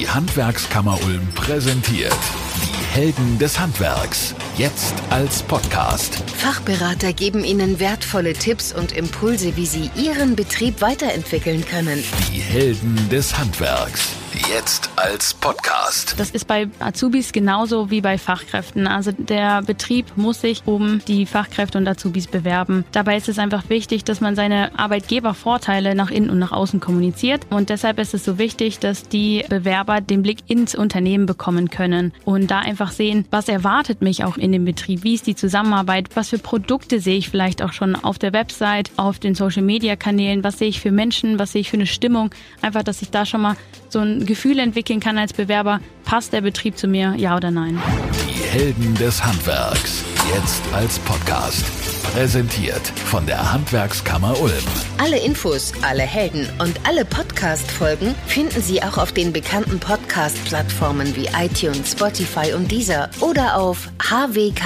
Die 0.00 0.08
Handwerkskammer 0.08 0.98
Ulm 1.04 1.28
präsentiert 1.34 2.16
die 2.64 2.86
Helden 2.86 3.38
des 3.38 3.60
Handwerks. 3.60 4.34
Jetzt 4.56 4.94
als 5.10 5.42
Podcast. 5.42 6.22
Fachberater 6.38 7.12
geben 7.12 7.44
Ihnen 7.44 7.80
wertvolle 7.80 8.32
Tipps 8.32 8.72
und 8.72 8.92
Impulse, 8.92 9.58
wie 9.58 9.66
Sie 9.66 9.90
Ihren 9.96 10.36
Betrieb 10.36 10.80
weiterentwickeln 10.80 11.66
können. 11.66 12.02
Die 12.32 12.40
Helden 12.40 13.10
des 13.10 13.36
Handwerks. 13.36 14.19
Jetzt 14.50 14.90
als 14.96 15.32
Podcast. 15.32 16.18
Das 16.18 16.30
ist 16.30 16.48
bei 16.48 16.66
Azubis 16.80 17.30
genauso 17.30 17.88
wie 17.92 18.00
bei 18.00 18.18
Fachkräften. 18.18 18.88
Also 18.88 19.12
der 19.12 19.62
Betrieb 19.62 20.06
muss 20.16 20.40
sich 20.40 20.62
um 20.66 21.00
die 21.06 21.24
Fachkräfte 21.24 21.78
und 21.78 21.86
Azubis 21.86 22.26
bewerben. 22.26 22.84
Dabei 22.90 23.16
ist 23.16 23.28
es 23.28 23.38
einfach 23.38 23.70
wichtig, 23.70 24.02
dass 24.02 24.20
man 24.20 24.34
seine 24.34 24.76
Arbeitgebervorteile 24.76 25.94
nach 25.94 26.10
innen 26.10 26.30
und 26.30 26.40
nach 26.40 26.50
außen 26.50 26.80
kommuniziert. 26.80 27.46
Und 27.50 27.68
deshalb 27.70 28.00
ist 28.00 28.12
es 28.12 28.24
so 28.24 28.38
wichtig, 28.38 28.80
dass 28.80 29.08
die 29.08 29.44
Bewerber 29.48 30.00
den 30.00 30.22
Blick 30.22 30.38
ins 30.48 30.74
Unternehmen 30.74 31.26
bekommen 31.26 31.70
können 31.70 32.12
und 32.24 32.50
da 32.50 32.58
einfach 32.58 32.90
sehen, 32.90 33.26
was 33.30 33.48
erwartet 33.48 34.02
mich 34.02 34.24
auch 34.24 34.36
in 34.36 34.50
dem 34.50 34.64
Betrieb, 34.64 35.04
wie 35.04 35.14
ist 35.14 35.28
die 35.28 35.36
Zusammenarbeit, 35.36 36.08
was 36.14 36.30
für 36.30 36.38
Produkte 36.38 36.98
sehe 36.98 37.18
ich 37.18 37.28
vielleicht 37.28 37.62
auch 37.62 37.72
schon 37.72 37.94
auf 37.94 38.18
der 38.18 38.32
Website, 38.32 38.90
auf 38.96 39.20
den 39.20 39.36
Social-Media-Kanälen, 39.36 40.42
was 40.42 40.58
sehe 40.58 40.68
ich 40.68 40.80
für 40.80 40.90
Menschen, 40.90 41.38
was 41.38 41.52
sehe 41.52 41.60
ich 41.60 41.70
für 41.70 41.76
eine 41.76 41.86
Stimmung. 41.86 42.34
Einfach, 42.62 42.82
dass 42.82 43.00
ich 43.00 43.10
da 43.10 43.24
schon 43.24 43.42
mal 43.42 43.54
so 43.88 44.00
ein 44.00 44.26
Gefühl 44.26 44.39
entwickeln 44.44 45.00
kann 45.00 45.18
als 45.18 45.32
Bewerber, 45.32 45.80
passt 46.04 46.32
der 46.32 46.40
Betrieb 46.40 46.76
zu 46.78 46.88
mir, 46.88 47.14
ja 47.16 47.36
oder 47.36 47.50
nein. 47.50 47.80
Die 48.28 48.42
Helden 48.42 48.94
des 48.94 49.24
Handwerks. 49.24 50.04
Jetzt 50.34 50.62
als 50.72 50.98
Podcast. 51.00 51.64
Präsentiert 52.12 52.80
von 53.04 53.26
der 53.26 53.52
Handwerkskammer 53.52 54.38
Ulm. 54.40 54.52
Alle 54.98 55.18
Infos, 55.18 55.72
alle 55.82 56.02
Helden 56.02 56.48
und 56.58 56.80
alle 56.86 57.04
Podcast-Folgen 57.04 58.14
finden 58.26 58.62
Sie 58.62 58.82
auch 58.82 58.98
auf 58.98 59.12
den 59.12 59.32
bekannten 59.32 59.78
Podcast-Plattformen 59.78 61.14
wie 61.14 61.26
iTunes, 61.36 61.92
Spotify 61.92 62.52
und 62.52 62.70
Deezer 62.70 63.10
oder 63.20 63.56
auf 63.56 63.88
hwk-ulm.de. 64.02 64.60